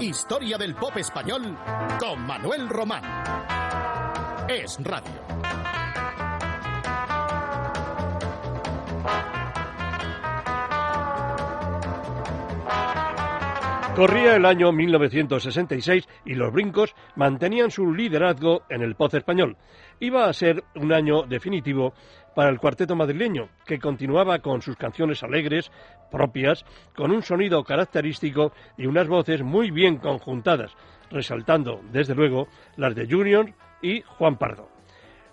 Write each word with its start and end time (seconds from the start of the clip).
Historia 0.00 0.56
del 0.56 0.76
pop 0.76 0.96
español 0.96 1.58
con 1.98 2.24
Manuel 2.24 2.68
Román. 2.68 3.02
Es 4.48 4.78
Radio. 4.80 5.57
Corría 13.98 14.36
el 14.36 14.46
año 14.46 14.70
1966 14.70 16.08
y 16.24 16.34
los 16.34 16.52
brincos 16.52 16.94
mantenían 17.16 17.72
su 17.72 17.92
liderazgo 17.92 18.62
en 18.70 18.82
el 18.82 18.94
pop 18.94 19.12
español. 19.12 19.56
Iba 19.98 20.26
a 20.26 20.32
ser 20.32 20.62
un 20.76 20.92
año 20.92 21.24
definitivo 21.24 21.94
para 22.36 22.48
el 22.48 22.60
cuarteto 22.60 22.94
madrileño, 22.94 23.48
que 23.66 23.80
continuaba 23.80 24.38
con 24.38 24.62
sus 24.62 24.76
canciones 24.76 25.24
alegres, 25.24 25.72
propias, 26.12 26.64
con 26.94 27.10
un 27.10 27.22
sonido 27.22 27.64
característico 27.64 28.52
y 28.76 28.86
unas 28.86 29.08
voces 29.08 29.42
muy 29.42 29.72
bien 29.72 29.96
conjuntadas, 29.96 30.76
resaltando, 31.10 31.80
desde 31.90 32.14
luego, 32.14 32.46
las 32.76 32.94
de 32.94 33.08
Junior 33.10 33.52
y 33.82 34.02
Juan 34.02 34.38
Pardo. 34.38 34.68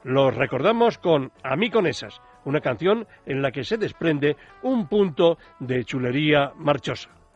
Los 0.03 0.35
recordamos 0.35 0.97
con 0.97 1.31
A 1.43 1.55
mí 1.55 1.69
con 1.69 1.85
esas, 1.85 2.19
una 2.45 2.61
canción 2.61 3.05
en 3.27 3.43
la 3.43 3.51
que 3.51 3.63
se 3.63 3.77
desprende 3.77 4.37
un 4.63 4.87
punto 4.87 5.37
de 5.59 5.85
chulería 5.85 6.51
marchosa. 6.55 7.11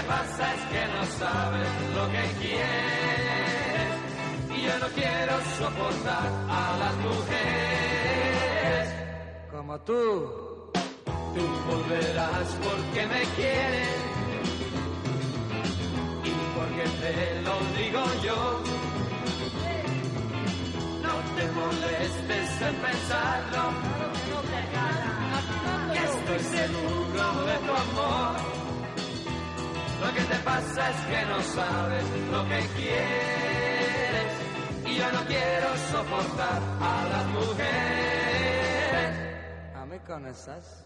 pasa 0.00 0.54
es 0.54 0.60
que 0.72 0.86
no 0.94 1.04
sabes 1.18 1.68
lo 1.94 2.04
que 2.12 2.24
quieres. 2.40 3.92
Y 4.56 4.62
yo 4.62 4.78
no 4.78 4.88
quiero 4.88 5.34
soportar 5.58 6.28
a 6.48 6.76
las 6.78 6.94
mujeres 6.96 8.88
como 9.50 9.78
tú. 9.80 10.70
Tú 11.34 11.44
volverás 11.70 12.48
porque 12.62 13.06
me 13.06 13.22
quieres 13.36 13.88
y 16.24 16.30
porque 16.56 16.84
te 17.00 17.42
lo 17.42 17.54
digo 17.78 18.02
yo. 18.22 18.62
No 21.02 21.14
te 21.36 21.44
molestes 21.52 22.62
en 22.62 22.74
pensarlo, 22.76 23.62
que 25.92 25.98
estoy 25.98 26.58
seguro 26.58 27.44
de 27.46 27.56
tu 27.66 27.72
amor. 27.72 28.61
Lo 30.02 30.12
que 30.12 30.20
te 30.22 30.34
pasa 30.38 30.90
es 30.90 30.96
que 31.06 31.26
no 31.26 31.40
sabes 31.40 32.04
lo 32.32 32.42
que 32.48 32.60
quieres 32.76 34.32
y 34.84 34.96
yo 34.96 35.12
no 35.12 35.24
quiero 35.26 35.76
soportar 35.92 36.60
a 36.80 37.04
las 37.12 37.26
mujeres. 37.28 39.12
A 39.76 39.86
mí 39.86 39.98
con 40.00 40.26
esas. 40.26 40.84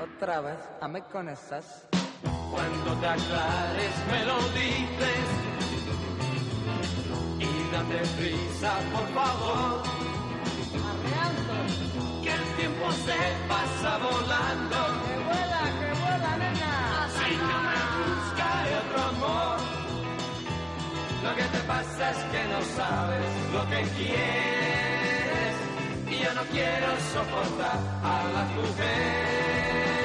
Otra 0.00 0.40
vez, 0.40 0.58
a 0.80 0.88
mí 0.88 1.00
con 1.12 1.28
esas. 1.28 1.86
Cuando 2.50 2.94
te 3.00 3.06
aclares 3.06 3.94
me 4.10 4.24
lo 4.24 4.38
dices 4.48 5.57
date 7.88 8.06
prisa, 8.16 8.72
por 8.92 9.06
favor. 9.14 9.82
Que 12.22 12.30
el 12.30 12.44
tiempo 12.56 12.92
se 12.92 13.18
pasa 13.48 13.98
volando. 13.98 14.78
Que 15.04 15.16
vuela, 15.26 15.62
que 15.78 15.90
vuela, 16.00 16.36
nena. 16.42 17.08
Si 17.16 17.36
no 17.36 17.56
me 17.68 17.80
busca 17.96 18.48
otro 18.80 19.00
amor. 19.12 19.58
Lo 21.24 21.30
que 21.36 21.42
te 21.42 21.58
pasa 21.66 22.10
es 22.10 22.18
que 22.32 22.42
no 22.52 22.60
sabes 22.76 23.26
lo 23.52 23.62
que 23.70 23.82
quieres. 23.96 25.54
Y 26.06 26.24
yo 26.24 26.34
no 26.34 26.42
quiero 26.52 26.88
soportar 27.12 27.78
a 28.02 28.24
las 28.34 28.48
mujeres. 28.56 29.97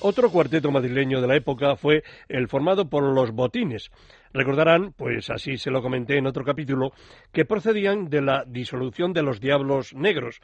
Otro 0.00 0.30
cuarteto 0.30 0.70
madrileño 0.70 1.20
de 1.20 1.26
la 1.26 1.34
época 1.34 1.74
fue 1.74 2.04
el 2.28 2.46
formado 2.46 2.88
por 2.88 3.02
Los 3.02 3.32
Botines. 3.32 3.90
Recordarán, 4.32 4.92
pues 4.92 5.28
así 5.28 5.56
se 5.56 5.72
lo 5.72 5.82
comenté 5.82 6.18
en 6.18 6.28
otro 6.28 6.44
capítulo, 6.44 6.92
que 7.32 7.44
procedían 7.44 8.08
de 8.08 8.22
la 8.22 8.44
disolución 8.46 9.12
de 9.12 9.24
los 9.24 9.40
Diablos 9.40 9.94
Negros, 9.94 10.40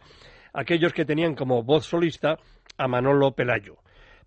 aquellos 0.53 0.93
que 0.93 1.05
tenían 1.05 1.37
como 1.37 1.63
voz 1.63 1.87
solista 1.87 2.37
a 2.77 2.89
Manolo 2.89 3.31
Pelayo. 3.37 3.77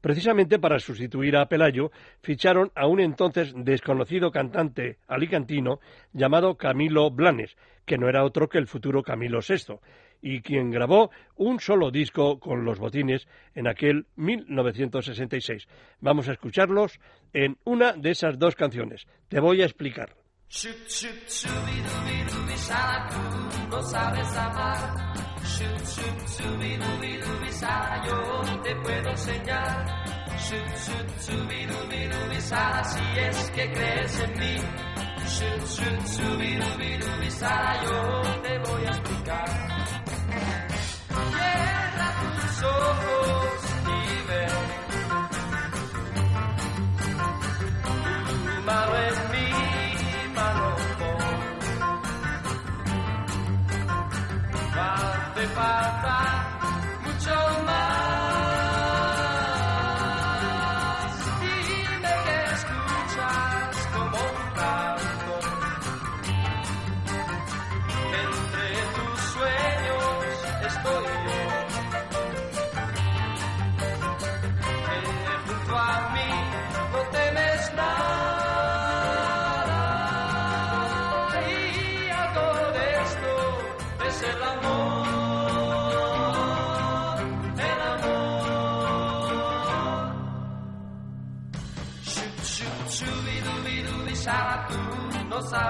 Precisamente 0.01 0.59
para 0.59 0.79
sustituir 0.79 1.35
a 1.37 1.47
Pelayo, 1.47 1.91
ficharon 2.21 2.71
a 2.75 2.87
un 2.87 2.99
entonces 2.99 3.53
desconocido 3.55 4.31
cantante 4.31 4.97
alicantino 5.07 5.79
llamado 6.13 6.55
Camilo 6.55 7.09
Blanes, 7.11 7.55
que 7.85 7.97
no 7.97 8.09
era 8.09 8.23
otro 8.23 8.49
que 8.49 8.57
el 8.57 8.67
futuro 8.67 9.01
Camilo 9.01 9.39
VI, 9.39 9.79
y 10.21 10.41
quien 10.41 10.71
grabó 10.71 11.11
un 11.35 11.59
solo 11.59 11.91
disco 11.91 12.39
con 12.39 12.65
los 12.65 12.79
botines 12.79 13.27
en 13.55 13.67
aquel 13.67 14.07
1966. 14.15 15.67
Vamos 15.99 16.27
a 16.27 16.33
escucharlos 16.33 16.99
en 17.33 17.57
una 17.63 17.93
de 17.93 18.11
esas 18.11 18.37
dos 18.37 18.55
canciones. 18.55 19.07
Te 19.29 19.39
voy 19.39 19.61
a 19.61 19.65
explicar. 19.65 20.15
Shoot, 25.47 25.87
shoot, 25.95 26.19
subi, 26.35 26.77
dubi, 26.77 27.17
dubi, 27.23 27.51
yo 28.05 28.61
te 28.63 28.75
puedo 28.75 29.09
enseñar. 29.09 29.85
Shoot, 30.45 30.69
shoot, 30.85 31.09
subi, 31.25 31.65
dubi, 31.65 32.07
dubi, 32.11 32.41
si 32.41 33.19
es 33.19 33.51
que 33.51 33.71
crees 33.71 34.19
en 34.19 34.39
mí. 34.39 34.55
Shoot, 35.25 35.63
shoot, 35.75 36.07
subi, 36.15 36.55
dubi, 36.57 36.97
dubi, 36.97 37.29
yo 37.85 38.41
te 38.43 38.59
voy 38.59 38.85
a 38.85 38.89
explicar. 38.89 39.49
Cierra 41.31 42.09
tus 42.21 42.63
ojos 42.63 43.16
falta 55.55 56.46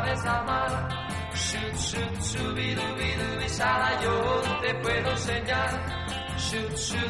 sabes 0.07 0.25
amar. 0.25 0.97
yo 4.03 4.41
te 4.61 4.73
puedo 4.75 5.11
enseñar. 5.11 5.97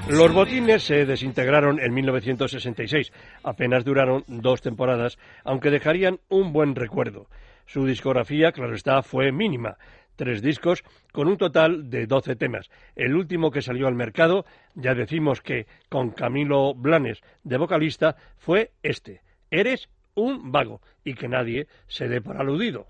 Los 0.10 0.34
botines 0.34 0.84
se 0.84 1.06
desintegraron 1.06 1.80
en 1.80 1.94
1966. 1.94 3.12
Apenas 3.44 3.84
duraron 3.86 4.24
dos 4.28 4.62
temporadas, 4.62 5.18
aunque 5.44 5.70
dejarían 5.70 6.20
un 6.30 6.54
buen 6.54 6.76
recuerdo. 6.76 7.28
Su 7.66 7.86
discografía, 7.86 8.52
claro 8.52 8.74
está, 8.74 9.04
fue 9.04 9.32
mínima. 9.32 9.78
Tres 10.16 10.42
discos 10.42 10.84
con 11.12 11.28
un 11.28 11.38
total 11.38 11.90
de 11.92 12.08
doce 12.08 12.36
temas. 12.36 12.70
El 12.96 13.16
último 13.16 13.52
que 13.52 13.62
salió 13.62 13.88
al 13.88 13.94
mercado, 13.94 14.46
ya 14.74 14.96
decimos 14.96 15.42
que 15.42 15.68
con 15.90 16.10
Camilo 16.12 16.74
Blanes 16.74 17.22
de 17.44 17.58
vocalista, 17.58 18.16
fue 18.38 18.72
este. 18.82 19.22
Eres 19.52 19.90
un 20.18 20.52
vago 20.52 20.82
y 21.04 21.14
que 21.14 21.28
nadie 21.30 21.68
se 21.88 22.08
dé 22.10 22.22
por 22.22 22.38
aludido. 22.38 22.88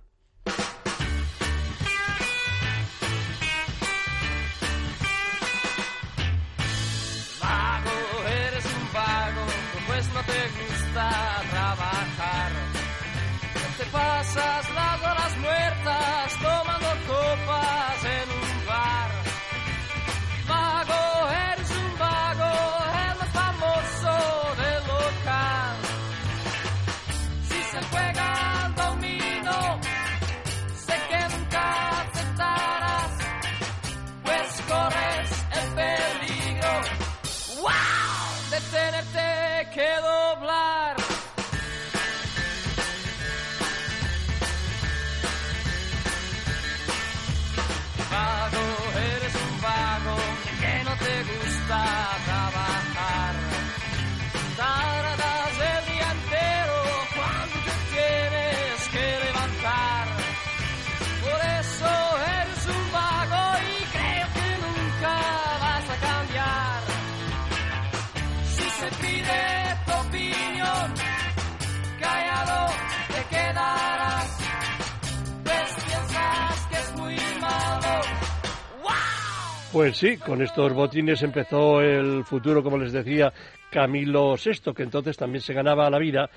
Pues 79.78 79.98
sí, 79.98 80.18
con 80.18 80.42
estos 80.42 80.74
botines 80.74 81.22
empezó 81.22 81.82
el 81.82 82.24
futuro, 82.24 82.64
como 82.64 82.80
les 82.80 82.92
decía, 82.92 83.32
Camilo 83.70 84.34
VI, 84.34 84.74
que 84.74 84.82
entonces 84.82 85.16
también 85.16 85.42
se 85.42 85.54
ganaba 85.54 85.88
la 85.92 86.00
vida 86.00 86.32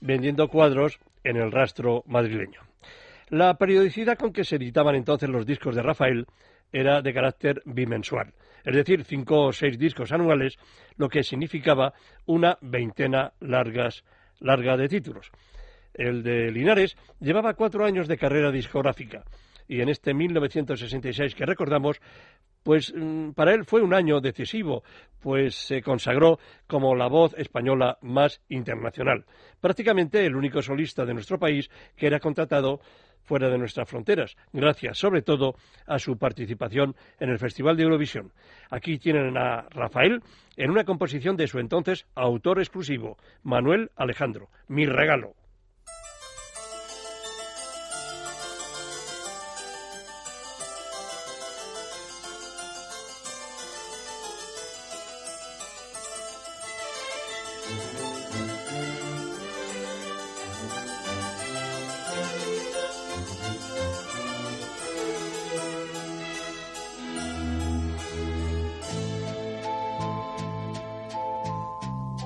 vendiendo 0.00 0.48
cuadros 0.48 0.98
en 1.22 1.36
el 1.36 1.52
rastro 1.52 2.02
madrileño. 2.08 2.62
La 3.28 3.54
periodicidad 3.54 4.18
con 4.18 4.32
que 4.32 4.42
se 4.42 4.56
editaban 4.56 4.96
entonces 4.96 5.28
los 5.28 5.46
discos 5.46 5.76
de 5.76 5.82
Rafael 5.82 6.26
era 6.72 7.00
de 7.00 7.14
carácter 7.14 7.62
bimensual, 7.64 8.34
es 8.64 8.74
decir, 8.74 9.04
cinco 9.04 9.40
o 9.44 9.52
seis 9.52 9.78
discos 9.78 10.10
anuales, 10.10 10.58
lo 10.96 11.08
que 11.08 11.22
significaba 11.22 11.94
una 12.26 12.58
veintena 12.60 13.34
largas, 13.38 14.02
larga 14.40 14.76
de 14.76 14.88
títulos. 14.88 15.30
El 15.94 16.24
de 16.24 16.50
Linares 16.50 16.96
llevaba 17.20 17.54
cuatro 17.54 17.84
años 17.84 18.08
de 18.08 18.18
carrera 18.18 18.50
discográfica 18.50 19.22
y 19.70 19.80
en 19.82 19.88
este 19.88 20.12
1966 20.12 21.36
que 21.36 21.46
recordamos, 21.46 22.02
pues 22.64 22.92
mm, 22.92 23.30
para 23.30 23.54
él 23.54 23.64
fue 23.64 23.82
un 23.82 23.94
año 23.94 24.20
decisivo, 24.20 24.82
pues 25.20 25.54
se 25.54 25.80
consagró 25.80 26.40
como 26.66 26.96
la 26.96 27.06
voz 27.06 27.34
española 27.38 27.96
más 28.02 28.42
internacional, 28.48 29.24
prácticamente 29.60 30.26
el 30.26 30.34
único 30.34 30.60
solista 30.60 31.04
de 31.04 31.14
nuestro 31.14 31.38
país 31.38 31.70
que 31.96 32.08
era 32.08 32.18
contratado 32.18 32.80
fuera 33.22 33.48
de 33.48 33.58
nuestras 33.58 33.88
fronteras, 33.88 34.36
gracias 34.52 34.98
sobre 34.98 35.22
todo 35.22 35.54
a 35.86 36.00
su 36.00 36.18
participación 36.18 36.96
en 37.20 37.30
el 37.30 37.38
Festival 37.38 37.76
de 37.76 37.84
Eurovisión. 37.84 38.32
Aquí 38.70 38.98
tienen 38.98 39.36
a 39.38 39.68
Rafael 39.70 40.20
en 40.56 40.72
una 40.72 40.82
composición 40.82 41.36
de 41.36 41.46
su 41.46 41.60
entonces 41.60 42.08
autor 42.16 42.58
exclusivo, 42.58 43.18
Manuel 43.44 43.92
Alejandro, 43.94 44.48
Mi 44.66 44.84
regalo. 44.84 45.39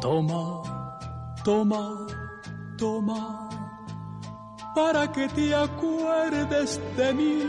Toma, 0.04 0.60
toma, 1.42 2.06
toma, 2.76 3.48
para 4.74 5.10
que 5.10 5.26
te 5.28 5.54
acuerdes 5.54 6.78
de 6.94 7.14
mí 7.14 7.42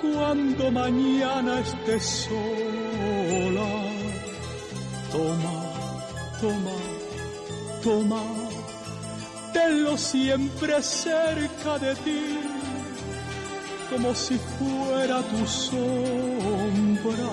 cuando 0.00 0.70
mañana 0.70 1.58
estés 1.58 2.28
sola. 2.28 3.68
Toma, 5.10 5.56
toma, 6.40 6.76
toma, 7.82 8.22
tenlo 9.52 9.98
siempre 9.98 10.80
cerca 10.82 11.80
de 11.80 11.96
ti, 11.96 12.38
como 13.90 14.14
si 14.14 14.38
fuera 14.38 15.20
tu 15.20 15.46
sombra 15.48 17.32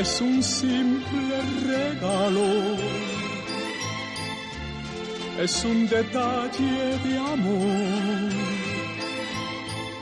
es 0.00 0.20
un 0.20 0.42
simple 0.42 1.36
regalo, 1.66 2.46
es 5.38 5.64
un 5.64 5.88
detalle 5.88 6.98
de 7.04 7.18
amor, 7.18 8.30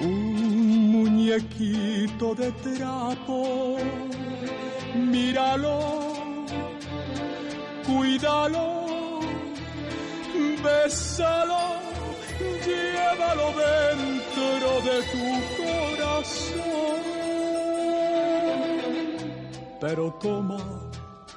un 0.00 0.92
muñequito 0.92 2.34
de 2.34 2.50
trapo, 2.52 3.76
míralo, 4.94 5.78
cuídalo, 7.86 9.20
bésalo, 10.64 11.64
llévalo 12.66 13.46
dentro 13.66 14.70
de 14.88 14.96
tu 15.12 15.31
pero 19.82 20.12
toma, 20.22 20.58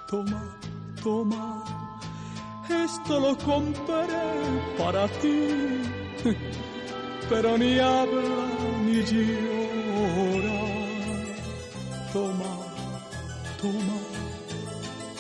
toma, 0.08 0.60
toma, 1.02 1.64
esto 2.70 3.20
lo 3.20 3.36
compré 3.40 4.22
para 4.78 5.08
ti, 5.20 5.82
pero 7.28 7.58
ni 7.58 7.80
habla 7.80 8.46
ni 8.86 9.02
llora. 9.02 10.62
Toma, 12.14 12.54
toma, 13.60 13.98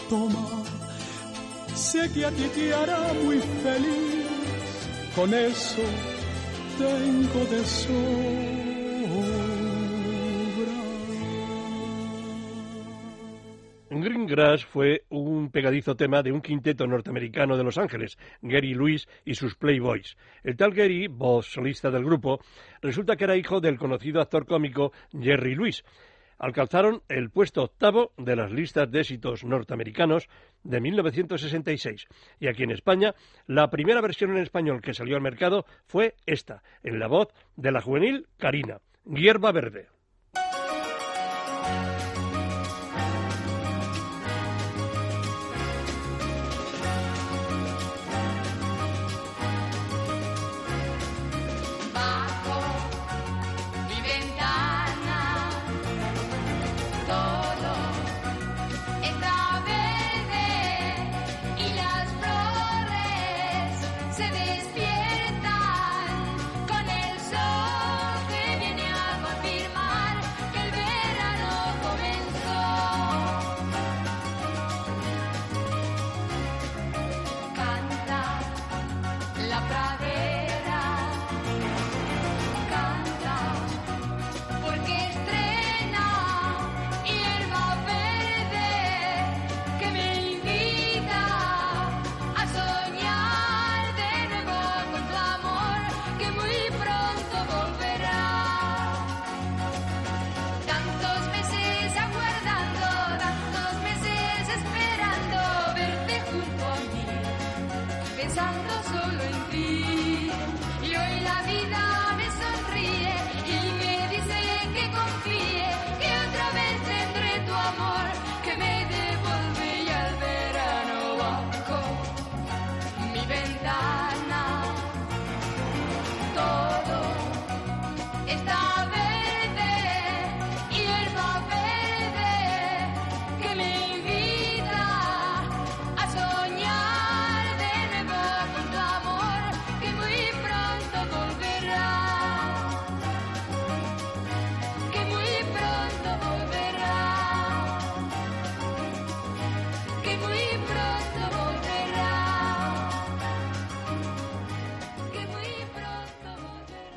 toma, 0.08 0.48
sé 1.74 2.08
que 2.14 2.26
a 2.26 2.30
ti 2.30 2.48
te 2.54 2.74
hará 2.76 3.12
muy 3.24 3.40
feliz, 3.64 4.28
con 5.16 5.34
eso 5.34 5.82
tengo 6.78 7.44
de 7.46 7.66
Fue 14.68 15.06
un 15.10 15.50
pegadizo 15.50 15.96
tema 15.96 16.22
de 16.22 16.34
un 16.34 16.42
quinteto 16.42 16.86
norteamericano 16.86 17.56
de 17.56 17.64
Los 17.64 17.78
Ángeles, 17.78 18.18
Gary 18.42 18.74
Lewis 18.74 19.08
y 19.24 19.36
sus 19.36 19.56
Playboys. 19.56 20.18
El 20.44 20.58
tal 20.58 20.74
Gary, 20.74 21.08
voz 21.08 21.46
solista 21.46 21.90
del 21.90 22.04
grupo, 22.04 22.42
resulta 22.82 23.16
que 23.16 23.24
era 23.24 23.38
hijo 23.38 23.62
del 23.62 23.78
conocido 23.78 24.20
actor 24.20 24.46
cómico 24.46 24.92
Jerry 25.18 25.56
Lewis. 25.56 25.86
Alcanzaron 26.38 27.02
el 27.08 27.30
puesto 27.30 27.64
octavo 27.64 28.12
de 28.18 28.36
las 28.36 28.52
listas 28.52 28.92
de 28.92 29.00
éxitos 29.00 29.46
norteamericanos 29.46 30.28
de 30.64 30.82
1966. 30.82 32.06
Y 32.42 32.48
aquí 32.48 32.64
en 32.64 32.72
España, 32.72 33.16
la 33.48 33.70
primera 33.70 34.02
versión 34.02 34.32
en 34.32 34.44
español 34.44 34.82
que 34.82 34.94
salió 34.94 35.16
al 35.16 35.22
mercado 35.22 35.66
fue 35.86 36.16
esta, 36.26 36.62
en 36.84 37.00
la 37.00 37.08
voz 37.08 37.30
de 37.56 37.72
la 37.72 37.80
juvenil 37.80 38.28
Karina, 38.38 38.82
Hierba 39.06 39.54
Verde. 39.54 39.95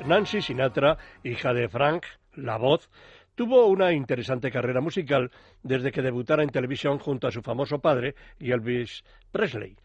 Nancy 0.09 0.41
Sinatra, 0.41 0.97
hija 1.23 1.53
de 1.53 1.69
Frank, 1.69 2.03
la 2.33 2.57
voz, 2.57 2.89
tuvo 3.35 3.67
una 3.67 3.93
interesante 3.93 4.49
carrera 4.49 4.81
musical 4.81 5.29
desde 5.61 5.91
que 5.91 6.01
debutara 6.01 6.41
en 6.41 6.49
televisión 6.49 6.97
junto 6.97 7.27
a 7.27 7.31
su 7.31 7.43
famoso 7.43 7.77
padre 7.77 8.15
Elvis 8.39 9.03
Presley. 9.31 9.77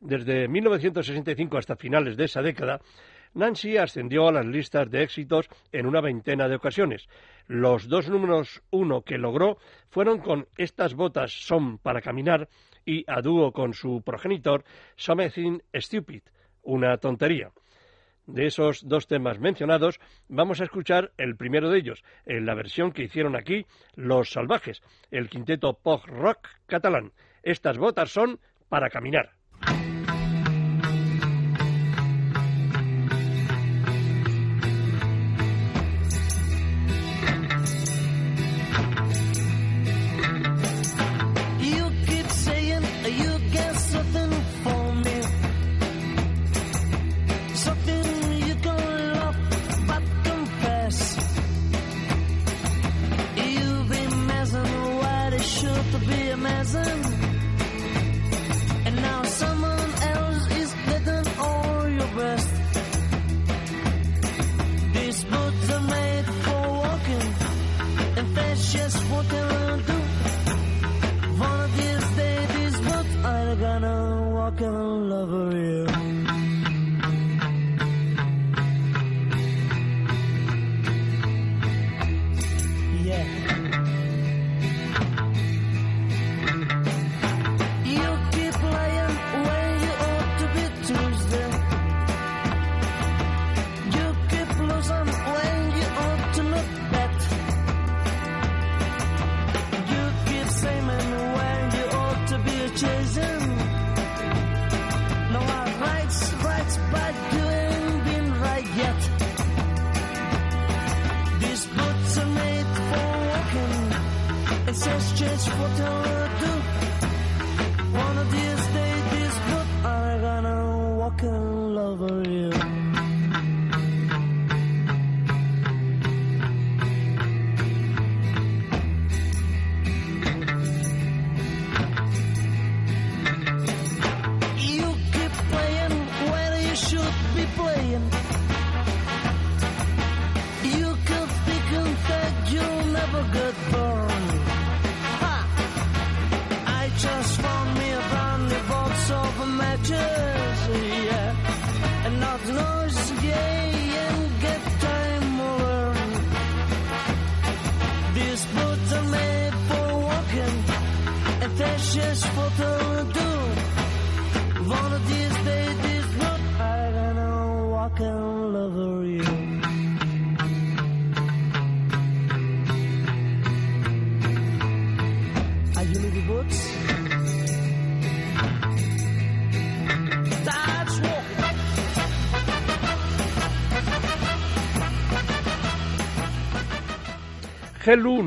Desde 0.00 0.48
1965 0.48 1.56
hasta 1.56 1.76
finales 1.76 2.18
de 2.18 2.26
esa 2.26 2.42
década, 2.42 2.82
Nancy 3.32 3.78
ascendió 3.78 4.28
a 4.28 4.32
las 4.32 4.44
listas 4.44 4.90
de 4.90 5.02
éxitos 5.02 5.48
en 5.72 5.86
una 5.86 6.02
veintena 6.02 6.46
de 6.46 6.56
ocasiones. 6.56 7.08
Los 7.46 7.88
dos 7.88 8.10
números 8.10 8.62
uno 8.70 9.00
que 9.00 9.16
logró 9.16 9.56
fueron 9.88 10.18
con 10.18 10.46
Estas 10.58 10.92
botas 10.92 11.32
son 11.32 11.78
para 11.78 12.02
caminar 12.02 12.50
y 12.84 13.02
a 13.06 13.22
dúo 13.22 13.50
con 13.52 13.72
su 13.72 14.02
progenitor 14.02 14.62
Something 14.94 15.60
Stupid, 15.74 16.20
una 16.64 16.98
tontería. 16.98 17.50
De 18.28 18.44
esos 18.46 18.86
dos 18.86 19.06
temas 19.06 19.38
mencionados, 19.40 19.98
vamos 20.28 20.60
a 20.60 20.64
escuchar 20.64 21.12
el 21.16 21.34
primero 21.34 21.70
de 21.70 21.78
ellos, 21.78 22.04
en 22.26 22.44
la 22.44 22.54
versión 22.54 22.92
que 22.92 23.04
hicieron 23.04 23.34
aquí 23.34 23.64
Los 23.94 24.32
Salvajes, 24.32 24.82
el 25.10 25.30
quinteto 25.30 25.72
pop 25.82 26.04
rock 26.04 26.46
catalán. 26.66 27.12
Estas 27.42 27.78
botas 27.78 28.10
son 28.10 28.38
para 28.68 28.90
caminar. 28.90 29.30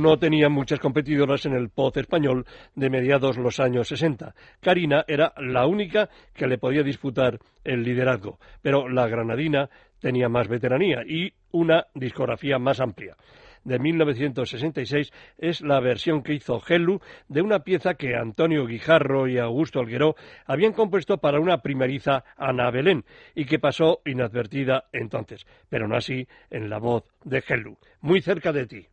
No 0.02 0.18
tenía 0.18 0.50
muchas 0.50 0.80
competidoras 0.80 1.46
en 1.46 1.54
el 1.54 1.70
pop 1.70 1.96
español 1.98 2.46
de 2.76 2.90
mediados 2.90 3.38
los 3.38 3.60
años 3.60 3.88
60. 3.88 4.34
Karina 4.60 5.06
era 5.08 5.34
la 5.38 5.68
única 5.68 6.10
que 6.34 6.48
le 6.48 6.58
podía 6.58 6.84
disputar 6.84 7.40
el 7.64 7.84
liderazgo, 7.84 8.40
pero 8.62 8.90
la 8.90 9.08
granadina 9.08 9.70
tenía 10.00 10.28
más 10.28 10.48
veteranía 10.48 11.04
y 11.08 11.32
una 11.52 11.86
discografía 11.94 12.58
más 12.58 12.80
amplia. 12.82 13.16
De 13.64 13.78
1966 13.78 15.12
es 15.38 15.62
la 15.62 15.80
versión 15.80 16.24
que 16.24 16.34
hizo 16.34 16.60
Helu 16.68 17.00
de 17.28 17.44
una 17.44 17.60
pieza 17.60 17.94
que 17.94 18.16
Antonio 18.16 18.66
Guijarro 18.66 19.28
y 19.28 19.38
Augusto 19.38 19.80
Algueró 19.80 20.16
habían 20.48 20.74
compuesto 20.74 21.20
para 21.20 21.40
una 21.40 21.62
primeriza 21.62 22.24
Ana 22.38 22.72
Belén 22.72 23.06
y 23.36 23.46
que 23.46 23.60
pasó 23.60 24.02
inadvertida 24.04 24.86
entonces, 24.92 25.46
pero 25.70 25.88
no 25.88 25.96
así 25.96 26.28
en 26.50 26.72
la 26.72 26.80
voz 26.80 27.04
de 27.24 27.44
Helu. 27.48 27.78
Muy 28.02 28.22
cerca 28.22 28.52
de 28.52 28.66
ti. 28.66 28.88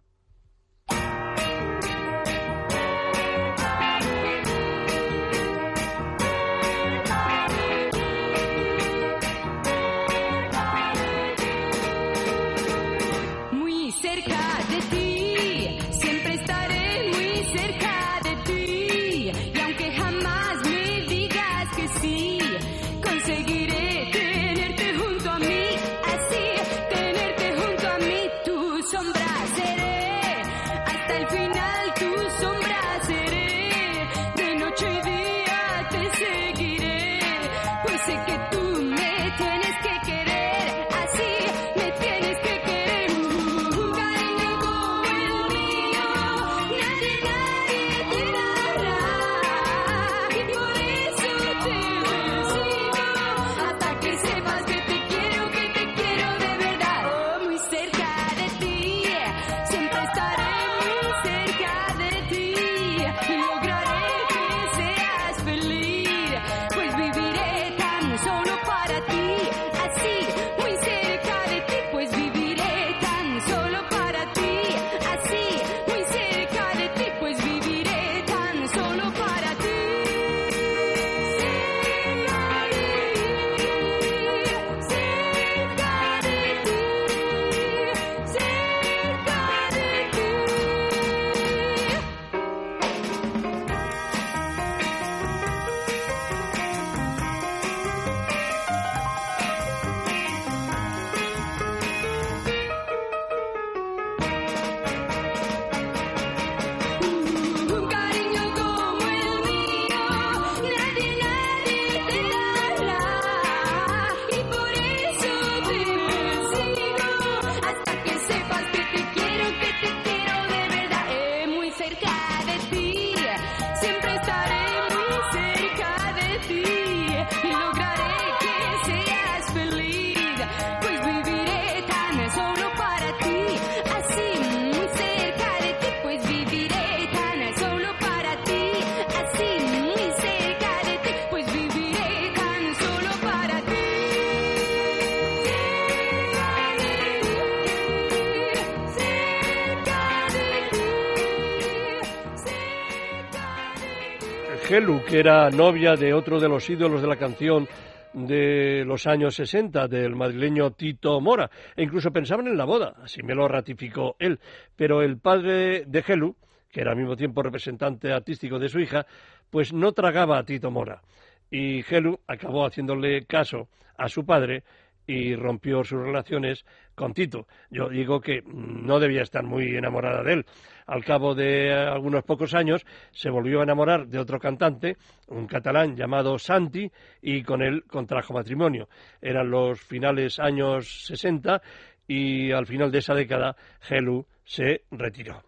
Que 154.79 155.19
era 155.19 155.51
novia 155.51 155.97
de 155.97 156.15
otro 156.15 156.39
de 156.39 156.49
los 156.49 156.71
ídolos 156.71 157.03
de 157.03 157.09
la 157.09 157.17
canción 157.17 157.67
de 158.13 158.85
los 158.87 159.09
años 159.09 159.35
60 159.35 159.89
del 159.89 160.15
madrileño 160.15 160.71
Tito 160.71 161.21
Mora. 161.21 161.51
E 161.75 161.83
incluso 161.83 162.13
pensaban 162.13 162.47
en 162.47 162.57
la 162.57 162.65
boda, 162.65 162.95
así 163.03 163.21
me 163.25 163.35
lo 163.35 163.49
ratificó 163.49 164.15
él, 164.21 164.39
pero 164.77 165.03
el 165.03 165.19
padre 165.19 165.85
de 165.85 166.05
Helu, 166.07 166.37
que 166.71 166.81
era 166.81 166.93
al 166.93 166.97
mismo 166.97 167.17
tiempo 167.17 167.43
representante 167.43 168.13
artístico 168.13 168.61
de 168.61 168.69
su 168.69 168.79
hija, 168.79 169.05
pues 169.51 169.73
no 169.73 169.91
tragaba 169.91 170.39
a 170.39 170.45
Tito 170.45 170.71
Mora. 170.71 171.03
Y 171.51 171.85
Helu 171.93 172.21
acabó 172.29 172.65
haciéndole 172.65 173.25
caso 173.25 173.67
a 173.97 174.09
su 174.09 174.25
padre 174.25 174.63
y 175.09 175.35
rompió 175.35 175.83
sus 175.83 176.05
relaciones 176.05 176.67
con 176.95 177.15
Tito. 177.15 177.47
Yo 177.71 177.89
digo 177.89 178.21
que 178.21 178.43
no 178.47 179.01
debía 179.01 179.23
estar 179.23 179.43
muy 179.43 179.75
enamorada 179.75 180.23
de 180.23 180.35
él. 180.35 180.47
Al 180.87 181.03
cabo 181.03 181.35
de 181.35 181.73
algunos 181.73 182.25
pocos 182.25 182.55
años 182.55 182.85
se 183.11 183.31
volvió 183.31 183.61
a 183.61 183.63
enamorar 183.63 184.07
de 184.07 184.19
otro 184.19 184.39
cantante, 184.39 184.99
un 185.29 185.47
catalán 185.47 185.97
llamado 185.97 186.39
Santi, 186.39 186.93
y 187.23 187.43
con 187.43 187.63
él 187.63 187.85
contrajo 187.85 188.35
matrimonio. 188.35 188.91
Eran 189.23 189.51
los 189.51 189.81
finales 189.81 190.39
años 190.39 191.07
60 191.07 191.63
y 192.07 192.53
al 192.53 192.67
final 192.67 192.93
de 192.93 192.99
esa 192.99 193.15
década 193.15 193.57
Helu 193.89 194.27
se 194.45 194.83
retiró. 194.91 195.43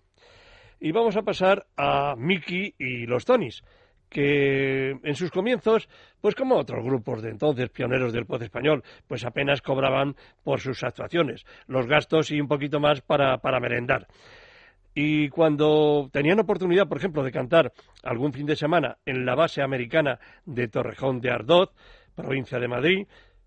Y 0.81 0.93
vamos 0.93 1.19
a 1.19 1.23
pasar 1.23 1.67
a 1.77 2.15
Mickey 2.17 2.75
y 2.79 3.05
los 3.05 3.27
Tonys 3.27 3.63
que 4.11 4.91
en 4.91 5.15
sus 5.15 5.31
comienzos, 5.31 5.89
pues 6.21 6.35
como 6.35 6.57
otros 6.57 6.85
grupos 6.85 7.23
de 7.23 7.31
entonces, 7.31 7.71
pioneros 7.71 8.13
del 8.13 8.27
pop 8.27 8.43
español, 8.43 8.83
pues 9.07 9.25
apenas 9.25 9.63
cobraban 9.63 10.17
por 10.43 10.61
sus 10.61 10.83
actuaciones, 10.83 11.47
los 11.69 11.87
gastos 11.87 12.31
y 12.33 12.41
un 12.41 12.49
poquito 12.49 12.81
más 12.81 13.01
para, 13.01 13.39
para 13.39 13.61
merendar. 13.61 14.09
Y 14.93 15.29
cuando 15.29 16.11
tenían 16.13 16.41
oportunidad, 16.41 16.89
por 16.89 16.99
ejemplo, 16.99 17.23
de 17.23 17.31
cantar 17.31 17.73
algún 18.03 18.33
fin 18.33 18.47
de 18.47 18.57
semana 18.57 18.99
en 19.07 19.25
la 19.25 19.37
base 19.37 19.63
americana 19.63 20.19
de 20.45 20.67
Torrejón 20.67 21.21
de 21.21 21.31
Ardoz, 21.31 21.71
provincia 22.17 22.59
de 22.59 22.69
Madrid, 22.69 23.07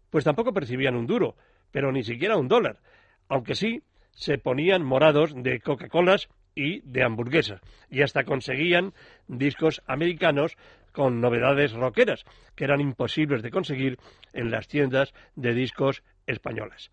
pues 0.09 0.23
tampoco 0.23 0.53
percibían 0.53 0.95
un 0.95 1.05
duro, 1.05 1.35
pero 1.71 1.91
ni 1.91 2.03
siquiera 2.03 2.37
un 2.37 2.47
dólar, 2.47 2.79
aunque 3.27 3.55
sí 3.55 3.83
se 4.11 4.37
ponían 4.37 4.83
morados 4.83 5.33
de 5.35 5.59
Coca-Colas 5.59 6.29
y 6.55 6.81
de 6.81 7.03
hamburguesas. 7.03 7.61
Y 7.89 8.01
hasta 8.01 8.23
conseguían 8.23 8.93
discos 9.27 9.81
americanos 9.87 10.57
con 10.91 11.21
novedades 11.21 11.73
rockeras, 11.73 12.23
que 12.55 12.65
eran 12.65 12.81
imposibles 12.81 13.41
de 13.41 13.51
conseguir 13.51 13.97
en 14.31 14.51
las 14.51 14.67
tiendas 14.67 15.13
de 15.35 15.53
discos 15.53 16.03
españolas. 16.27 16.91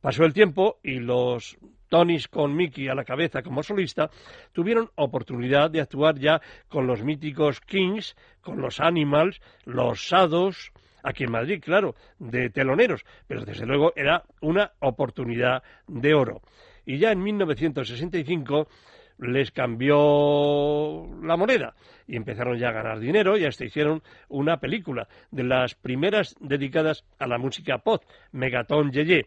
Pasó 0.00 0.24
el 0.24 0.32
tiempo 0.32 0.78
y 0.82 0.98
los 0.98 1.56
Tonys 1.88 2.26
con 2.26 2.56
Mickey 2.56 2.88
a 2.88 2.94
la 2.94 3.04
cabeza 3.04 3.42
como 3.42 3.62
solista 3.62 4.10
tuvieron 4.52 4.90
oportunidad 4.96 5.70
de 5.70 5.82
actuar 5.82 6.18
ya 6.18 6.40
con 6.68 6.86
los 6.86 7.04
míticos 7.04 7.60
Kings, 7.60 8.16
con 8.40 8.60
los 8.60 8.80
Animals, 8.80 9.40
los 9.64 9.98
Shadows, 9.98 10.72
aquí 11.02 11.24
en 11.24 11.32
Madrid, 11.32 11.60
claro, 11.62 11.94
de 12.18 12.50
teloneros, 12.50 13.04
pero 13.26 13.44
desde 13.44 13.66
luego 13.66 13.92
era 13.94 14.24
una 14.40 14.72
oportunidad 14.80 15.62
de 15.86 16.14
oro. 16.14 16.40
Y 16.86 16.98
ya 16.98 17.12
en 17.12 17.22
1965 17.22 18.68
les 19.22 19.50
cambió 19.50 21.06
la 21.22 21.36
moneda 21.36 21.74
y 22.06 22.16
empezaron 22.16 22.58
ya 22.58 22.68
a 22.68 22.72
ganar 22.72 22.98
dinero 22.98 23.38
y 23.38 23.44
hasta 23.44 23.64
hicieron 23.64 24.02
una 24.28 24.58
película 24.58 25.08
de 25.30 25.44
las 25.44 25.74
primeras 25.74 26.34
dedicadas 26.40 27.04
a 27.18 27.26
la 27.26 27.38
música 27.38 27.78
pop, 27.78 28.02
Megaton 28.32 28.90
Yeye. 28.90 29.26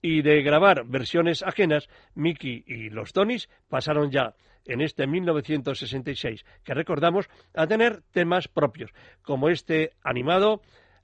Y 0.00 0.22
de 0.22 0.42
grabar 0.42 0.84
versiones 0.86 1.42
ajenas, 1.42 1.88
Mickey 2.14 2.62
y 2.66 2.90
los 2.90 3.12
Tonys 3.12 3.48
pasaron 3.68 4.10
ya 4.10 4.34
en 4.66 4.80
este 4.80 5.06
1966, 5.06 6.44
que 6.62 6.74
recordamos, 6.74 7.28
a 7.54 7.66
tener 7.66 8.02
temas 8.12 8.48
propios, 8.48 8.90
como 9.22 9.48
este 9.48 9.92
animado 10.02 10.62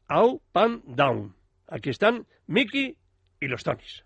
Out 0.09 0.43
Pan 0.53 0.83
Down. 0.87 1.35
Aquí 1.67 1.91
están 1.91 2.27
Mickey 2.47 2.97
y 3.41 3.49
los 3.49 3.65
Tonys. 3.65 4.05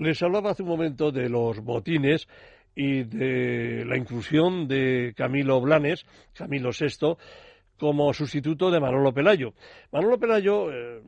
Les 0.00 0.22
hablaba 0.22 0.50
hace 0.50 0.62
un 0.62 0.68
momento 0.68 1.10
de 1.10 1.28
los 1.28 1.58
botines 1.58 2.28
y 2.76 3.02
de 3.02 3.84
la 3.84 3.96
inclusión 3.96 4.68
de 4.68 5.12
Camilo 5.16 5.60
Blanes, 5.60 6.06
Camilo 6.34 6.70
VI, 6.70 7.16
como 7.76 8.12
sustituto 8.14 8.70
de 8.70 8.78
Manolo 8.78 9.12
Pelayo. 9.12 9.54
Manolo 9.90 10.16
Pelayo, 10.16 10.70
eh, 10.72 11.02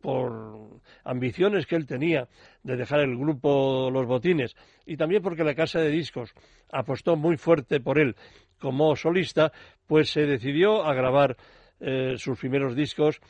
por 0.00 0.70
ambiciones 1.04 1.66
que 1.66 1.76
él 1.76 1.86
tenía 1.86 2.28
de 2.62 2.76
dejar 2.76 3.00
el 3.00 3.14
grupo 3.18 3.90
Los 3.92 4.06
Botines 4.06 4.56
y 4.86 4.96
también 4.96 5.22
porque 5.22 5.44
la 5.44 5.54
casa 5.54 5.80
de 5.80 5.90
discos 5.90 6.32
apostó 6.72 7.16
muy 7.16 7.36
fuerte 7.36 7.78
por 7.80 7.98
él 7.98 8.16
como 8.58 8.96
solista, 8.96 9.52
pues 9.86 10.10
se 10.10 10.24
decidió 10.24 10.84
a 10.84 10.94
grabar 10.94 11.36
eh, 11.78 12.14
sus 12.16 12.38
primeros 12.38 12.74
discos 12.74 13.20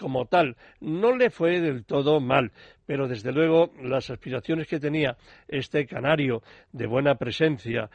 como 0.00 0.26
tal. 0.26 0.56
No 0.80 1.14
le 1.14 1.30
fue 1.30 1.60
del 1.60 1.84
todo 1.84 2.20
mal, 2.20 2.50
pero 2.86 3.06
desde 3.06 3.32
luego 3.32 3.70
las 3.82 4.10
aspiraciones 4.10 4.66
que 4.66 4.80
tenía 4.80 5.16
este 5.46 5.86
canario 5.86 6.42
de 6.72 6.86
buena 6.86 7.14
presencia 7.14 7.90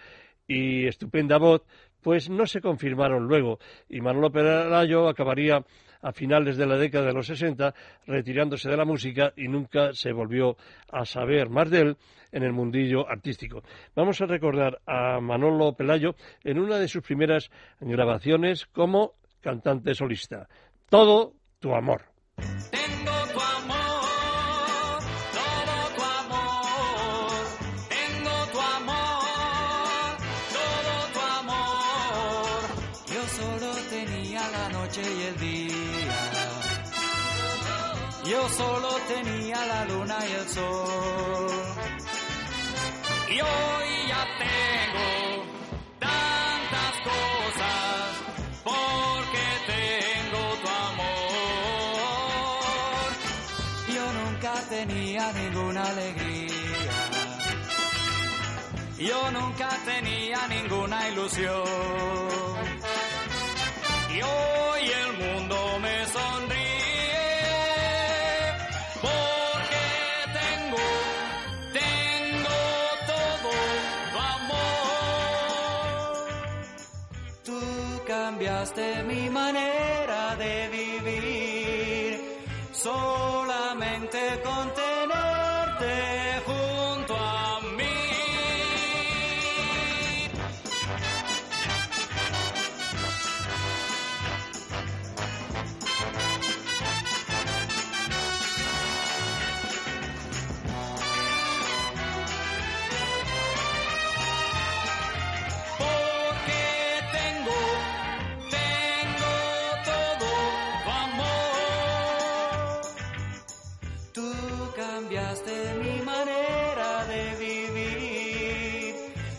y 0.48 0.86
estupenda 0.88 1.38
voz, 1.38 1.64
pues 2.02 2.30
no 2.30 2.46
se 2.46 2.62
confirmaron 2.62 3.28
luego 3.28 3.58
y 3.90 4.00
Manolo 4.00 4.32
Pelayo 4.32 5.10
acabaría 5.10 5.66
a 6.04 6.12
finales 6.12 6.56
de 6.56 6.68
la 6.68 6.78
década 6.78 7.08
de 7.08 7.14
los 7.14 7.26
60 7.26 7.74
retirándose 8.06 8.70
de 8.70 8.78
la 8.78 8.86
música 8.86 9.34
y 9.36 9.48
nunca 9.48 9.92
se 9.94 10.12
volvió 10.12 10.56
a 10.92 11.04
saber 11.04 11.50
más 11.50 11.72
de 11.72 11.80
él 11.80 11.98
en 12.32 12.44
el 12.44 12.54
mundillo 12.54 13.10
artístico. 13.10 13.64
Vamos 13.96 14.22
a 14.22 14.28
recordar 14.28 14.80
a 14.86 15.20
Manolo 15.20 15.74
Pelayo 15.74 16.14
en 16.44 16.60
una 16.60 16.78
de 16.78 16.88
sus 16.88 17.02
primeras 17.02 17.50
grabaciones 17.80 18.68
como 18.68 19.14
cantante 19.42 19.96
solista. 19.96 20.48
Todo 20.90 21.34
tu 21.60 21.74
amor. 21.74 22.02
Nunca 59.32 59.70
tenía 59.86 60.48
ninguna 60.48 61.10
ilusión. 61.10 61.64
Y 64.16 64.22
hoy 64.22 64.84
el 65.04 65.14
mundo 65.18 65.80
me 65.82 66.06
sonríe 66.06 67.26
porque 69.02 69.86
tengo, 70.40 70.86
tengo 71.74 72.60
todo 73.12 73.52
tu 74.14 74.18
amor. 74.36 74.58
Tú 77.44 77.60
cambiaste 78.08 79.04
mi 79.04 79.30
manera 79.30 79.75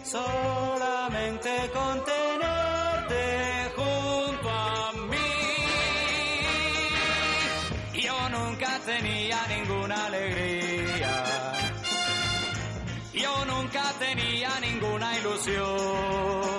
solamente 0.07 1.71
con 1.73 2.05
tenerte 2.05 3.73
junto 3.77 4.49
a 4.51 4.93
mí. 5.11 5.33
Yo 8.01 8.29
nunca 8.31 8.79
tenía 8.85 9.39
ninguna 9.49 10.07
alegría. 10.07 11.25
Yo 13.13 13.45
nunca 13.47 13.83
tenía 13.99 14.51
ninguna 14.61 15.19
ilusión. 15.19 16.56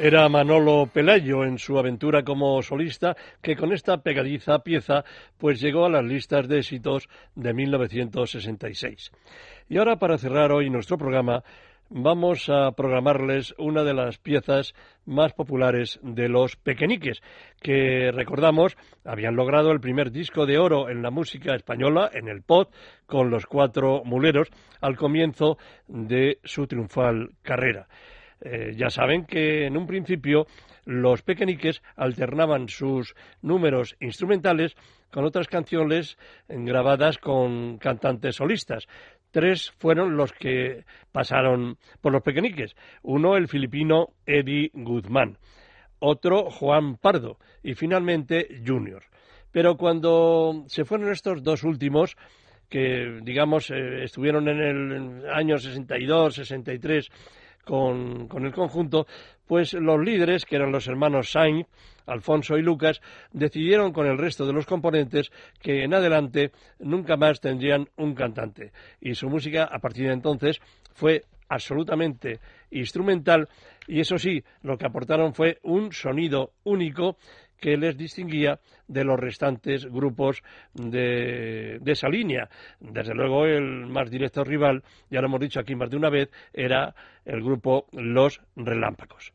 Era 0.00 0.28
Manolo 0.28 0.86
Pelayo 0.86 1.42
en 1.42 1.58
su 1.58 1.76
aventura 1.76 2.22
como 2.22 2.62
solista 2.62 3.16
que 3.42 3.56
con 3.56 3.72
esta 3.72 4.00
pegadiza 4.00 4.60
pieza 4.60 5.04
pues 5.38 5.60
llegó 5.60 5.86
a 5.86 5.90
las 5.90 6.04
listas 6.04 6.46
de 6.46 6.58
éxitos 6.58 7.08
de 7.34 7.52
1966. 7.52 9.10
Y 9.68 9.76
ahora 9.76 9.96
para 9.96 10.16
cerrar 10.16 10.52
hoy 10.52 10.70
nuestro 10.70 10.98
programa 10.98 11.42
vamos 11.88 12.48
a 12.48 12.70
programarles 12.76 13.56
una 13.58 13.82
de 13.82 13.92
las 13.92 14.18
piezas 14.18 14.72
más 15.04 15.32
populares 15.32 15.98
de 16.04 16.28
los 16.28 16.54
pequeñiques, 16.54 17.20
que 17.60 18.12
recordamos 18.12 18.76
habían 19.04 19.34
logrado 19.34 19.72
el 19.72 19.80
primer 19.80 20.12
disco 20.12 20.46
de 20.46 20.58
oro 20.58 20.90
en 20.90 21.02
la 21.02 21.10
música 21.10 21.56
española, 21.56 22.08
en 22.14 22.28
el 22.28 22.42
pop, 22.42 22.72
con 23.06 23.30
los 23.30 23.46
cuatro 23.46 24.02
muleros, 24.04 24.48
al 24.80 24.96
comienzo 24.96 25.58
de 25.88 26.38
su 26.44 26.68
triunfal 26.68 27.30
carrera. 27.42 27.88
Eh, 28.40 28.72
ya 28.76 28.90
saben 28.90 29.24
que 29.24 29.66
en 29.66 29.76
un 29.76 29.86
principio 29.86 30.46
los 30.84 31.22
pequeñiques 31.22 31.82
alternaban 31.96 32.68
sus 32.68 33.14
números 33.42 33.96
instrumentales 34.00 34.74
con 35.10 35.24
otras 35.24 35.48
canciones 35.48 36.16
grabadas 36.48 37.18
con 37.18 37.78
cantantes 37.78 38.36
solistas. 38.36 38.86
Tres 39.30 39.72
fueron 39.78 40.16
los 40.16 40.32
que 40.32 40.84
pasaron 41.12 41.76
por 42.00 42.12
los 42.12 42.22
pequeñiques. 42.22 42.74
Uno, 43.02 43.36
el 43.36 43.48
filipino 43.48 44.14
Eddie 44.24 44.70
Guzmán. 44.72 45.38
Otro, 45.98 46.50
Juan 46.50 46.96
Pardo. 46.96 47.38
Y 47.62 47.74
finalmente, 47.74 48.62
Junior. 48.66 49.04
Pero 49.50 49.76
cuando 49.76 50.64
se 50.68 50.84
fueron 50.84 51.10
estos 51.10 51.42
dos 51.42 51.64
últimos, 51.64 52.16
que 52.68 53.20
digamos 53.22 53.70
eh, 53.70 54.04
estuvieron 54.04 54.48
en 54.48 54.60
el 54.60 55.30
año 55.30 55.58
62, 55.58 56.34
63 56.34 57.08
con, 57.68 58.46
el 58.46 58.52
conjunto, 58.52 59.06
pues 59.46 59.74
los 59.74 60.00
líderes, 60.00 60.46
que 60.46 60.56
eran 60.56 60.72
los 60.72 60.88
hermanos 60.88 61.30
Sainz, 61.30 61.66
Alfonso 62.06 62.56
y 62.56 62.62
Lucas, 62.62 63.02
decidieron 63.30 63.92
con 63.92 64.06
el 64.06 64.16
resto 64.16 64.46
de 64.46 64.54
los 64.54 64.64
componentes 64.64 65.30
que 65.60 65.84
en 65.84 65.92
adelante 65.92 66.52
nunca 66.78 67.18
más 67.18 67.40
tendrían 67.40 67.86
un 67.98 68.14
cantante. 68.14 68.72
Y 69.02 69.14
su 69.14 69.28
música, 69.28 69.64
a 69.64 69.80
partir 69.80 70.06
de 70.06 70.14
entonces, 70.14 70.60
fue 70.94 71.24
absolutamente 71.50 72.40
instrumental 72.70 73.48
y 73.86 74.00
eso 74.00 74.18
sí, 74.18 74.42
lo 74.62 74.76
que 74.78 74.86
aportaron 74.86 75.34
fue 75.34 75.58
un 75.62 75.92
sonido 75.92 76.52
único 76.64 77.16
que 77.58 77.76
les 77.76 77.96
distinguía 77.96 78.60
de 78.86 79.04
los 79.04 79.18
restantes 79.18 79.86
grupos 79.86 80.42
de, 80.74 81.80
esa 81.84 82.08
línea. 82.08 82.48
Desde 82.80 83.14
luego, 83.14 83.46
el 83.46 83.86
más 83.86 84.10
directo 84.10 84.44
rival, 84.44 84.82
ya 85.10 85.20
lo 85.20 85.26
hemos 85.26 85.40
dicho 85.40 85.60
aquí 85.60 85.74
más 85.74 85.90
de 85.90 85.96
una 85.96 86.10
vez, 86.10 86.30
era 86.52 86.94
el 87.24 87.42
grupo 87.42 87.86
Los 87.92 88.40
Relámpagos. 88.56 89.32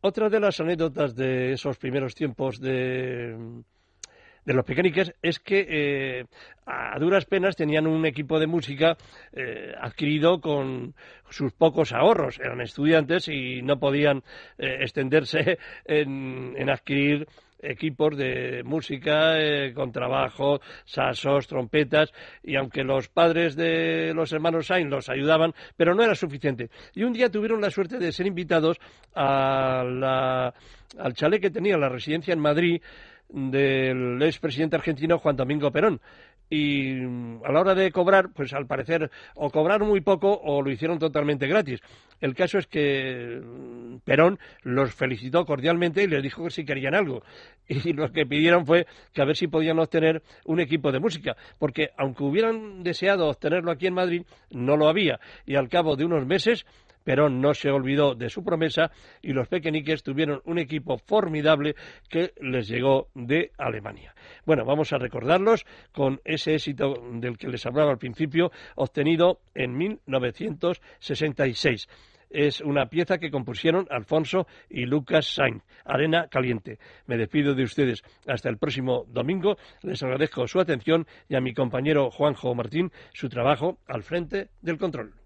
Otra 0.00 0.28
de 0.28 0.40
las 0.40 0.58
anécdotas 0.58 1.14
de 1.14 1.52
esos 1.52 1.78
primeros 1.78 2.14
tiempos 2.14 2.60
de, 2.60 3.62
de 4.44 4.54
los 4.54 4.64
pequeñiques 4.64 5.14
es 5.22 5.38
que 5.38 5.66
eh, 5.68 6.24
a 6.66 6.98
duras 6.98 7.26
penas 7.26 7.56
tenían 7.56 7.86
un 7.86 8.04
equipo 8.06 8.38
de 8.38 8.46
música 8.46 8.96
eh, 9.32 9.72
adquirido 9.80 10.40
con 10.40 10.94
sus 11.30 11.52
pocos 11.52 11.92
ahorros. 11.92 12.38
Eran 12.40 12.60
estudiantes 12.60 13.28
y 13.28 13.62
no 13.62 13.78
podían 13.78 14.22
eh, 14.58 14.78
extenderse 14.80 15.58
en, 15.84 16.68
adquirir 16.68 17.26
equipos 17.64 18.16
de 18.16 18.64
música 18.64 19.36
con 19.72 19.92
trabajo, 19.92 20.60
sasos, 20.84 21.46
trompetas, 21.46 22.12
y 22.42 22.56
aunque 22.56 22.82
los 22.82 23.08
padres 23.08 23.54
de 23.54 24.12
los 24.14 24.32
hermanos 24.32 24.66
Sainz 24.66 24.90
los 24.90 25.08
ayudaban, 25.08 25.54
pero 25.76 25.94
no 25.94 26.02
era 26.02 26.16
suficiente. 26.16 26.70
Y 26.92 27.04
un 27.04 27.12
día 27.12 27.30
tuvieron 27.30 27.60
la 27.60 27.70
suerte 27.70 27.98
de 27.98 28.10
ser 28.10 28.26
invitados 28.26 28.78
a 29.14 29.84
la, 29.84 30.52
al 30.98 31.14
chalet 31.14 31.40
que 31.40 31.50
tenía 31.50 31.78
la 31.78 31.88
residencia 31.88 32.34
en 32.34 32.40
Madrid, 32.40 32.82
del 33.32 34.22
expresidente 34.22 34.76
argentino 34.76 35.18
Juan 35.18 35.36
Domingo 35.36 35.70
Perón. 35.70 36.00
y 36.50 36.92
mm, 36.92 37.44
a 37.44 37.52
la 37.52 37.60
hora 37.60 37.74
de 37.74 37.90
cobrar, 37.90 38.30
pues 38.34 38.52
al 38.52 38.66
parecer 38.66 39.10
o 39.34 39.50
cobraron 39.50 39.88
muy 39.88 40.02
poco 40.02 40.38
o 40.44 40.60
lo 40.60 40.70
hicieron 40.70 40.98
totalmente 40.98 41.46
gratis. 41.46 41.80
El 42.20 42.34
caso 42.34 42.58
es 42.58 42.66
que 42.66 43.40
mm, 43.42 43.98
Perón 44.04 44.38
los 44.62 44.94
felicitó 44.94 45.46
cordialmente 45.46 46.02
y 46.02 46.08
les 46.08 46.22
dijo 46.22 46.44
que 46.44 46.50
si 46.50 46.64
querían 46.64 46.94
algo. 46.94 47.22
Y 47.68 47.94
lo 47.94 48.12
que 48.12 48.26
pidieron 48.26 48.66
fue 48.66 48.86
que 49.14 49.22
a 49.22 49.24
ver 49.24 49.36
si 49.36 49.46
podían 49.46 49.78
obtener 49.78 50.22
un 50.44 50.60
equipo 50.60 50.92
de 50.92 51.00
música, 51.00 51.36
porque 51.58 51.90
aunque 51.96 52.24
hubieran 52.24 52.82
deseado 52.82 53.28
obtenerlo 53.28 53.70
aquí 53.70 53.86
en 53.86 53.94
Madrid, 53.94 54.22
no 54.50 54.76
lo 54.76 54.88
había. 54.88 55.20
Y 55.46 55.54
al 55.54 55.68
cabo 55.68 55.96
de 55.96 56.04
unos 56.04 56.26
meses 56.26 56.66
Perón 57.04 57.40
no 57.40 57.54
se 57.54 57.70
olvidó 57.70 58.14
de 58.14 58.30
su 58.30 58.44
promesa 58.44 58.90
y 59.20 59.32
los 59.32 59.48
pequeñiques 59.48 60.02
tuvieron 60.02 60.40
un 60.44 60.58
equipo 60.58 60.98
formidable 60.98 61.74
que 62.08 62.32
les 62.40 62.68
llegó 62.68 63.08
de 63.14 63.52
Alemania. 63.58 64.14
Bueno, 64.44 64.64
vamos 64.64 64.92
a 64.92 64.98
recordarlos 64.98 65.64
con 65.92 66.20
ese 66.24 66.54
éxito 66.54 66.94
del 67.12 67.38
que 67.38 67.48
les 67.48 67.66
hablaba 67.66 67.90
al 67.90 67.98
principio, 67.98 68.52
obtenido 68.76 69.40
en 69.54 69.76
1966 69.76 71.88
es 72.32 72.60
una 72.60 72.86
pieza 72.86 73.18
que 73.18 73.30
compusieron 73.30 73.86
Alfonso 73.90 74.46
y 74.68 74.86
Lucas 74.86 75.26
Sainz, 75.26 75.62
Arena 75.84 76.28
Caliente. 76.28 76.78
Me 77.06 77.16
despido 77.16 77.54
de 77.54 77.64
ustedes 77.64 78.02
hasta 78.26 78.48
el 78.48 78.58
próximo 78.58 79.04
domingo. 79.08 79.56
Les 79.82 80.02
agradezco 80.02 80.46
su 80.46 80.58
atención 80.58 81.06
y 81.28 81.36
a 81.36 81.40
mi 81.40 81.52
compañero 81.52 82.10
Juanjo 82.10 82.54
Martín 82.54 82.90
su 83.12 83.28
trabajo 83.28 83.78
al 83.86 84.02
frente 84.02 84.48
del 84.62 84.78
control. 84.78 85.21